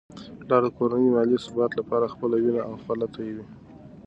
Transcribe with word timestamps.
پلار 0.39 0.61
د 0.65 0.67
کورنی 0.77 1.07
د 1.11 1.13
مالي 1.15 1.37
ثبات 1.45 1.71
لپاره 1.79 2.11
خپله 2.13 2.35
وینه 2.43 2.61
او 2.67 2.73
خوله 2.83 3.05
تویوي. 3.13 3.45